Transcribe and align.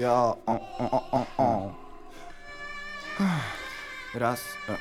Ja, 0.00 0.34
o, 0.46 0.60
o, 0.78 1.10
o, 1.12 1.26
o. 1.38 1.70
Raz. 4.14 4.40
e. 4.68 4.76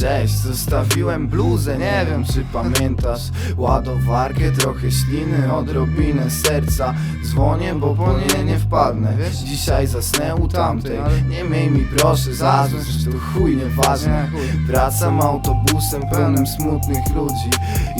Cześć, 0.00 0.34
zostawiłem 0.34 1.28
bluzę, 1.28 1.78
nie 1.78 2.06
wiem 2.10 2.24
czy 2.24 2.44
pamiętasz. 2.52 3.20
Ładowarkę, 3.56 4.52
trochę 4.52 4.90
śliny, 4.90 5.52
odrobinę 5.52 6.30
serca. 6.30 6.94
Dzwonię, 7.24 7.74
bo 7.74 7.94
po 7.94 8.14
nie 8.18 8.44
nie 8.44 8.58
wpadnę. 8.58 9.16
Dzisiaj 9.44 9.86
zasnę 9.86 10.34
u 10.34 10.48
tamtej. 10.48 10.98
Nie 11.28 11.44
miej 11.44 11.70
mi 11.70 11.80
proszę 11.96 12.34
za 12.34 12.68
złe, 12.70 12.80
zresztą 12.80 13.18
chuj 13.18 13.56
nieważne 13.56 14.30
Wracam 14.66 15.20
autobusem 15.20 16.02
pełnym 16.12 16.46
smutnych 16.46 17.14
ludzi. 17.14 17.50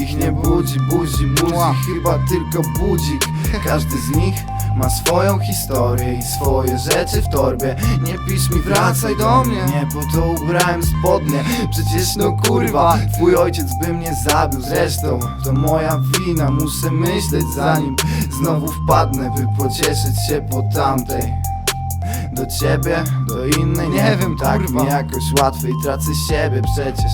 Ich 0.02 0.16
nie 0.18 0.32
budzi, 0.32 0.80
budzi, 0.80 1.26
budzi. 1.26 1.54
Chyba 1.94 2.18
tylko 2.28 2.68
budzik 2.78 3.24
Każdy 3.64 3.96
z 3.98 4.16
nich 4.16 4.34
ma 4.76 4.90
swoją 4.90 5.38
historię 5.38 6.14
i 6.14 6.22
swoje 6.22 6.78
rzeczy 6.78 7.22
w 7.22 7.28
torbie. 7.28 7.76
Nie 8.02 8.14
pisz 8.28 8.50
mi 8.50 8.60
wracaj 8.60 9.16
do 9.16 9.44
mnie. 9.44 9.64
Nie 9.66 9.88
po 9.92 10.00
to 10.16 10.26
ubrałem 10.26 10.82
spodnie. 10.82 11.44
Przecież 11.70 12.16
no 12.16 12.32
kurwa 12.32 12.98
Twój 13.14 13.36
ojciec 13.36 13.66
by 13.82 13.92
mnie 13.92 14.14
zabił. 14.24 14.60
Zresztą 14.60 15.18
to 15.44 15.52
moja 15.52 16.00
wina 16.18 16.50
Muszę 16.50 16.90
myśleć 16.90 17.44
zanim 17.56 17.96
znowu 18.30 18.72
wpadnę 18.72 19.30
By 19.36 19.46
pocieszyć 19.62 20.26
się 20.28 20.46
po 20.50 20.62
tamtej 20.74 21.34
do 22.38 22.46
ciebie, 22.46 23.04
do 23.28 23.46
innej, 23.46 23.88
nie 23.88 24.16
wiem, 24.20 24.36
tak 24.36 24.70
mi 24.70 24.86
jakoś 24.86 25.22
łatwiej 25.40 25.72
tracę 25.82 26.14
siebie 26.28 26.62
przecież. 26.74 27.12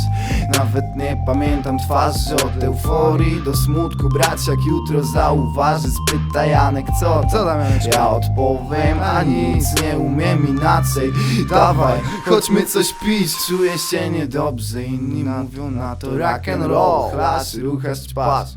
Nawet 0.59 0.85
nie 0.97 1.23
pamiętam 1.27 1.79
twarzy 1.79 2.35
od 2.35 2.63
euforii 2.63 3.43
do 3.43 3.57
smutku. 3.57 4.09
Brać 4.09 4.47
jak 4.49 4.59
jutro 4.67 5.05
zauważy, 5.05 5.89
spyta 5.91 6.47
Janek 6.47 6.87
co? 7.01 7.23
Co 7.33 7.45
tam 7.45 7.59
Ja 7.93 8.09
odpowiem, 8.09 8.99
a 9.03 9.23
nic 9.23 9.83
nie 9.83 9.99
umiem 9.99 10.49
inaczej. 10.49 11.13
Dawaj, 11.51 12.01
chodźmy 12.25 12.67
coś 12.67 12.93
pić, 12.93 13.37
czuję 13.47 13.79
się 13.79 14.11
niedobrze. 14.11 14.83
Inni 14.83 15.25
mówią 15.25 15.71
na 15.71 15.97
to 15.97 16.19
rock 16.19 16.49
and 16.49 16.65
roll, 16.65 17.11
chlasz, 17.11 17.55
ruchasz, 17.55 18.15
patrz. 18.15 18.53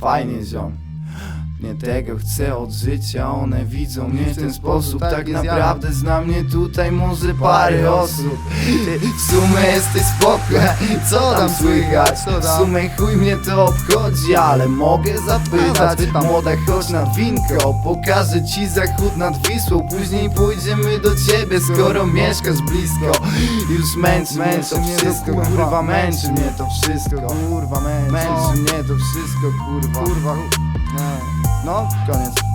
Fajnie 0.00 0.44
ziom 0.44 0.83
nie 1.64 1.74
tego 1.74 2.16
chcę 2.16 2.56
od 2.56 2.72
życia, 2.72 3.30
one 3.30 3.64
widzą 3.64 4.08
mnie 4.08 4.24
w 4.24 4.36
ten 4.36 4.54
sposób 4.54 5.00
Tak 5.00 5.28
naprawdę 5.28 5.92
zna 5.92 6.20
mnie 6.20 6.44
tutaj 6.44 6.92
może 6.92 7.34
parę 7.34 7.92
osób. 7.94 8.38
Ty 8.84 8.98
w 8.98 9.30
sumie 9.30 9.66
jesteś 9.66 10.02
spoko, 10.18 10.40
co 11.10 11.32
tam 11.32 11.50
słychać? 11.54 12.18
W 12.40 12.58
sumie 12.58 12.90
chuj 12.98 13.16
mnie 13.16 13.36
to 13.36 13.64
obchodzi, 13.64 14.34
ale 14.34 14.68
mogę 14.68 15.12
zapytać. 15.18 15.98
Młoda 16.26 16.50
chodź 16.66 16.88
na 16.88 17.06
winko, 17.06 17.74
pokażę 17.84 18.44
ci 18.44 18.68
zachód 18.68 19.16
nad 19.16 19.48
Wisłą. 19.48 19.88
Później 19.88 20.30
pójdziemy 20.30 20.98
do 20.98 21.10
ciebie, 21.26 21.60
skoro 21.60 22.06
mieszkasz 22.06 22.62
blisko. 22.62 23.26
Już 23.70 23.96
męczy 23.96 24.34
mnie 24.34 24.58
to 24.70 24.96
wszystko, 24.96 25.32
kurwa. 25.32 25.82
męczy 25.82 26.32
mnie 26.32 26.52
to 26.58 26.66
wszystko. 26.70 27.16
Kurwa 27.50 27.80
męczy. 27.80 28.60
Mnie 28.60 28.84
to 28.84 28.94
wszystko, 28.94 29.46
kurwa. 29.66 30.00
Kurwa, 30.00 30.36
no, 31.64 31.88
koniec 32.06 32.53